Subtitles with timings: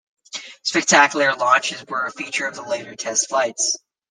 [0.63, 3.77] Spectacular launches were a feature of later test flights.